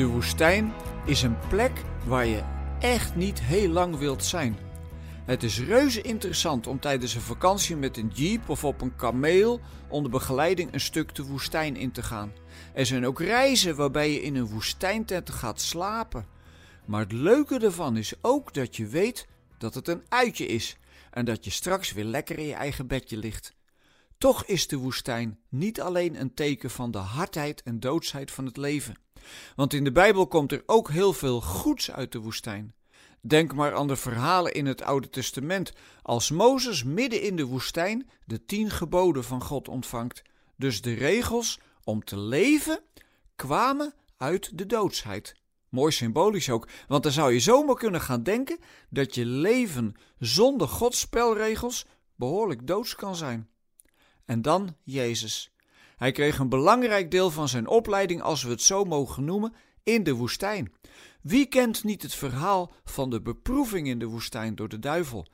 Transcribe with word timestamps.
De 0.00 0.06
woestijn 0.06 0.72
is 1.04 1.22
een 1.22 1.38
plek 1.48 1.82
waar 2.06 2.26
je 2.26 2.42
echt 2.78 3.16
niet 3.16 3.40
heel 3.40 3.68
lang 3.68 3.98
wilt 3.98 4.24
zijn. 4.24 4.56
Het 5.24 5.42
is 5.42 5.60
reuze 5.60 6.00
interessant 6.00 6.66
om 6.66 6.80
tijdens 6.80 7.14
een 7.14 7.20
vakantie 7.20 7.76
met 7.76 7.96
een 7.96 8.10
jeep 8.14 8.48
of 8.48 8.64
op 8.64 8.80
een 8.80 8.96
kameel 8.96 9.60
onder 9.88 10.10
begeleiding 10.10 10.72
een 10.72 10.80
stuk 10.80 11.14
de 11.14 11.22
woestijn 11.22 11.76
in 11.76 11.92
te 11.92 12.02
gaan. 12.02 12.32
Er 12.74 12.86
zijn 12.86 13.06
ook 13.06 13.20
reizen 13.20 13.76
waarbij 13.76 14.12
je 14.12 14.22
in 14.22 14.36
een 14.36 14.48
woestijntent 14.48 15.30
gaat 15.30 15.60
slapen. 15.60 16.26
Maar 16.84 17.00
het 17.00 17.12
leuke 17.12 17.58
ervan 17.58 17.96
is 17.96 18.14
ook 18.20 18.54
dat 18.54 18.76
je 18.76 18.86
weet 18.86 19.26
dat 19.58 19.74
het 19.74 19.88
een 19.88 20.02
uitje 20.08 20.46
is 20.46 20.76
en 21.10 21.24
dat 21.24 21.44
je 21.44 21.50
straks 21.50 21.92
weer 21.92 22.04
lekker 22.04 22.38
in 22.38 22.46
je 22.46 22.54
eigen 22.54 22.86
bedje 22.86 23.16
ligt. 23.16 23.54
Toch 24.20 24.44
is 24.44 24.66
de 24.66 24.76
woestijn 24.76 25.38
niet 25.48 25.80
alleen 25.80 26.20
een 26.20 26.34
teken 26.34 26.70
van 26.70 26.90
de 26.90 26.98
hardheid 26.98 27.62
en 27.62 27.80
doodsheid 27.80 28.30
van 28.30 28.46
het 28.46 28.56
leven. 28.56 28.94
Want 29.56 29.72
in 29.72 29.84
de 29.84 29.92
Bijbel 29.92 30.26
komt 30.26 30.52
er 30.52 30.62
ook 30.66 30.90
heel 30.90 31.12
veel 31.12 31.40
goeds 31.40 31.90
uit 31.90 32.12
de 32.12 32.18
woestijn. 32.18 32.74
Denk 33.20 33.54
maar 33.54 33.74
aan 33.74 33.88
de 33.88 33.96
verhalen 33.96 34.54
in 34.54 34.66
het 34.66 34.82
Oude 34.82 35.08
Testament, 35.08 35.72
als 36.02 36.30
Mozes 36.30 36.84
midden 36.84 37.22
in 37.22 37.36
de 37.36 37.44
woestijn 37.44 38.08
de 38.24 38.44
tien 38.44 38.70
geboden 38.70 39.24
van 39.24 39.42
God 39.42 39.68
ontvangt. 39.68 40.22
Dus 40.56 40.82
de 40.82 40.94
regels 40.94 41.60
om 41.84 42.04
te 42.04 42.18
leven 42.18 42.80
kwamen 43.36 43.94
uit 44.16 44.58
de 44.58 44.66
doodsheid. 44.66 45.34
Mooi 45.68 45.92
symbolisch 45.92 46.50
ook, 46.50 46.68
want 46.88 47.02
dan 47.02 47.12
zou 47.12 47.32
je 47.32 47.40
zomaar 47.40 47.76
kunnen 47.76 48.00
gaan 48.00 48.22
denken 48.22 48.58
dat 48.90 49.14
je 49.14 49.26
leven 49.26 49.94
zonder 50.18 50.68
Gods 50.68 51.00
spelregels 51.00 51.86
behoorlijk 52.14 52.66
doods 52.66 52.94
kan 52.94 53.16
zijn. 53.16 53.48
En 54.30 54.42
dan 54.42 54.76
Jezus. 54.82 55.50
Hij 55.96 56.12
kreeg 56.12 56.38
een 56.38 56.48
belangrijk 56.48 57.10
deel 57.10 57.30
van 57.30 57.48
zijn 57.48 57.66
opleiding, 57.66 58.22
als 58.22 58.42
we 58.42 58.50
het 58.50 58.62
zo 58.62 58.84
mogen 58.84 59.24
noemen, 59.24 59.54
in 59.82 60.04
de 60.04 60.14
woestijn. 60.14 60.72
Wie 61.22 61.46
kent 61.46 61.84
niet 61.84 62.02
het 62.02 62.14
verhaal 62.14 62.72
van 62.84 63.10
de 63.10 63.20
beproeving 63.20 63.86
in 63.86 63.98
de 63.98 64.06
woestijn 64.06 64.54
door 64.54 64.68
de 64.68 64.78
duivel? 64.78 65.26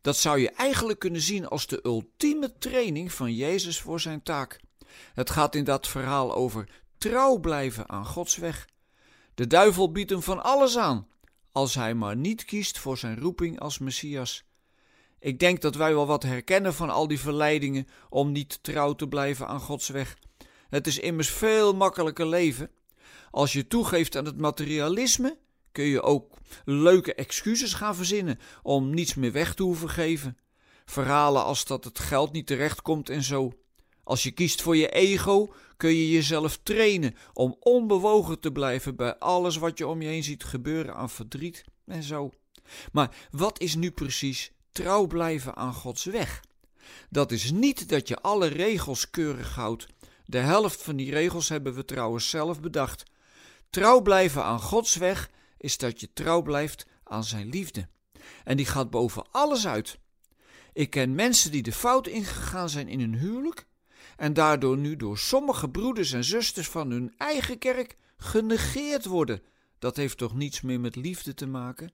Dat 0.00 0.16
zou 0.16 0.38
je 0.38 0.50
eigenlijk 0.50 0.98
kunnen 0.98 1.20
zien 1.20 1.48
als 1.48 1.66
de 1.66 1.80
ultieme 1.82 2.58
training 2.58 3.12
van 3.12 3.34
Jezus 3.34 3.80
voor 3.80 4.00
zijn 4.00 4.22
taak. 4.22 4.60
Het 5.14 5.30
gaat 5.30 5.54
in 5.54 5.64
dat 5.64 5.88
verhaal 5.88 6.34
over 6.34 6.68
trouw 6.98 7.38
blijven 7.38 7.88
aan 7.88 8.06
Gods 8.06 8.36
weg. 8.36 8.68
De 9.34 9.46
duivel 9.46 9.92
biedt 9.92 10.10
hem 10.10 10.22
van 10.22 10.42
alles 10.42 10.76
aan, 10.76 11.08
als 11.52 11.74
hij 11.74 11.94
maar 11.94 12.16
niet 12.16 12.44
kiest 12.44 12.78
voor 12.78 12.98
zijn 12.98 13.18
roeping 13.20 13.60
als 13.60 13.78
Messias. 13.78 14.47
Ik 15.20 15.38
denk 15.38 15.60
dat 15.60 15.74
wij 15.74 15.94
wel 15.94 16.06
wat 16.06 16.22
herkennen 16.22 16.74
van 16.74 16.90
al 16.90 17.08
die 17.08 17.20
verleidingen 17.20 17.86
om 18.08 18.32
niet 18.32 18.58
trouw 18.62 18.94
te 18.94 19.08
blijven 19.08 19.46
aan 19.46 19.60
Gods 19.60 19.88
weg. 19.88 20.16
Het 20.68 20.86
is 20.86 20.98
immers 20.98 21.30
veel 21.30 21.74
makkelijker 21.74 22.26
leven. 22.26 22.70
Als 23.30 23.52
je 23.52 23.66
toegeeft 23.66 24.16
aan 24.16 24.24
het 24.24 24.38
materialisme, 24.38 25.38
kun 25.72 25.84
je 25.84 26.02
ook 26.02 26.34
leuke 26.64 27.14
excuses 27.14 27.74
gaan 27.74 27.94
verzinnen 27.94 28.38
om 28.62 28.94
niets 28.94 29.14
meer 29.14 29.32
weg 29.32 29.54
te 29.54 29.62
hoeven 29.62 29.90
geven. 29.90 30.38
Verhalen 30.84 31.44
als 31.44 31.64
dat 31.64 31.84
het 31.84 31.98
geld 31.98 32.32
niet 32.32 32.46
terechtkomt 32.46 33.08
en 33.08 33.22
zo. 33.22 33.52
Als 34.04 34.22
je 34.22 34.30
kiest 34.30 34.62
voor 34.62 34.76
je 34.76 34.88
ego, 34.88 35.52
kun 35.76 35.90
je 35.90 36.10
jezelf 36.10 36.58
trainen 36.62 37.14
om 37.32 37.56
onbewogen 37.60 38.40
te 38.40 38.52
blijven 38.52 38.96
bij 38.96 39.18
alles 39.18 39.56
wat 39.56 39.78
je 39.78 39.86
om 39.86 40.02
je 40.02 40.08
heen 40.08 40.22
ziet 40.22 40.44
gebeuren 40.44 40.94
aan 40.94 41.10
verdriet 41.10 41.64
en 41.86 42.02
zo. 42.02 42.30
Maar 42.92 43.16
wat 43.30 43.60
is 43.60 43.74
nu 43.74 43.90
precies 43.90 44.52
trouw 44.72 45.06
blijven 45.06 45.56
aan 45.56 45.74
Gods 45.74 46.04
weg? 46.04 46.42
Dat 47.10 47.32
is 47.32 47.50
niet 47.50 47.88
dat 47.88 48.08
je 48.08 48.20
alle 48.20 48.46
regels 48.46 49.10
keurig 49.10 49.54
houdt. 49.54 49.86
De 50.24 50.38
helft 50.38 50.82
van 50.82 50.96
die 50.96 51.10
regels 51.10 51.48
hebben 51.48 51.74
we 51.74 51.84
trouwens 51.84 52.30
zelf 52.30 52.60
bedacht. 52.60 53.04
Trouw 53.70 54.00
blijven 54.00 54.44
aan 54.44 54.60
Gods 54.60 54.96
weg 54.96 55.30
is 55.58 55.78
dat 55.78 56.00
je 56.00 56.12
trouw 56.12 56.42
blijft 56.42 56.86
aan 57.04 57.24
Zijn 57.24 57.48
liefde. 57.48 57.88
En 58.44 58.56
die 58.56 58.66
gaat 58.66 58.90
boven 58.90 59.24
alles 59.30 59.66
uit. 59.66 59.98
Ik 60.72 60.90
ken 60.90 61.14
mensen 61.14 61.50
die 61.50 61.62
de 61.62 61.72
fout 61.72 62.06
ingegaan 62.06 62.68
zijn 62.68 62.88
in 62.88 63.00
hun 63.00 63.14
huwelijk 63.14 63.66
en 64.16 64.32
daardoor 64.32 64.78
nu 64.78 64.96
door 64.96 65.18
sommige 65.18 65.70
broeders 65.70 66.12
en 66.12 66.24
zusters 66.24 66.68
van 66.68 66.90
hun 66.90 67.14
eigen 67.16 67.58
kerk 67.58 67.96
genegeerd 68.16 69.04
worden. 69.04 69.42
Dat 69.78 69.96
heeft 69.96 70.18
toch 70.18 70.34
niets 70.34 70.60
meer 70.60 70.80
met 70.80 70.96
liefde 70.96 71.34
te 71.34 71.46
maken? 71.46 71.92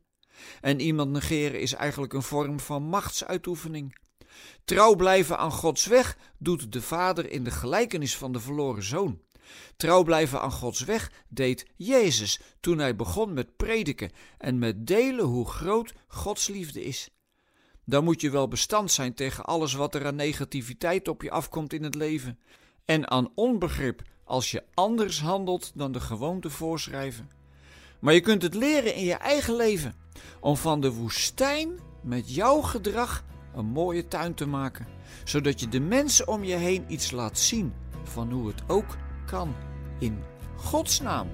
En 0.61 0.81
iemand 0.81 1.11
negeren 1.11 1.61
is 1.61 1.72
eigenlijk 1.72 2.12
een 2.12 2.22
vorm 2.22 2.61
van 2.61 2.83
machtsuitoefening. 2.83 3.97
Trouw 4.65 4.95
blijven 4.95 5.39
aan 5.39 5.53
Gods 5.53 5.87
weg 5.87 6.17
doet 6.39 6.72
de 6.72 6.83
vader 6.83 7.31
in 7.31 7.45
de 7.45 7.50
gelijkenis 7.50 8.17
van 8.17 8.33
de 8.33 8.41
verloren 8.41 8.83
zoon. 8.83 9.21
Trouw 9.77 10.03
blijven 10.03 10.41
aan 10.41 10.53
Gods 10.53 10.81
weg 10.81 11.11
deed 11.28 11.67
Jezus 11.77 12.41
toen 12.61 12.78
hij 12.78 12.97
begon 12.97 13.33
met 13.33 13.56
prediken 13.56 14.11
en 14.39 14.59
met 14.59 14.87
delen 14.87 15.25
hoe 15.25 15.49
groot 15.49 15.93
Gods 16.06 16.49
liefde 16.49 16.84
is. 16.84 17.09
Dan 17.84 18.05
moet 18.05 18.21
je 18.21 18.31
wel 18.31 18.49
bestand 18.49 18.91
zijn 18.91 19.15
tegen 19.15 19.45
alles 19.45 19.75
wat 19.75 19.95
er 19.95 20.06
aan 20.06 20.15
negativiteit 20.15 21.09
op 21.09 21.22
je 21.22 21.31
afkomt 21.31 21.72
in 21.72 21.83
het 21.83 21.95
leven 21.95 22.39
en 22.84 23.11
aan 23.11 23.33
onbegrip 23.34 24.03
als 24.25 24.51
je 24.51 24.62
anders 24.75 25.21
handelt 25.21 25.72
dan 25.75 25.93
de 25.93 26.01
gewoonte 26.01 26.51
voorschrijven. 26.51 27.31
Maar 27.99 28.15
je 28.15 28.21
kunt 28.21 28.43
het 28.43 28.55
leren 28.55 28.95
in 28.95 29.05
je 29.05 29.15
eigen 29.15 29.56
leven 29.56 29.95
om 30.40 30.56
van 30.56 30.80
de 30.80 30.92
woestijn 30.92 31.78
met 32.00 32.34
jouw 32.34 32.60
gedrag 32.60 33.24
een 33.54 33.66
mooie 33.66 34.08
tuin 34.08 34.34
te 34.34 34.46
maken, 34.46 34.86
zodat 35.24 35.60
je 35.60 35.68
de 35.68 35.80
mensen 35.80 36.28
om 36.28 36.44
je 36.44 36.54
heen 36.54 36.84
iets 36.88 37.10
laat 37.10 37.38
zien 37.38 37.72
van 38.02 38.32
hoe 38.32 38.46
het 38.46 38.62
ook 38.66 38.96
kan 39.26 39.54
in 39.98 40.18
Gods 40.56 41.00
naam. 41.00 41.28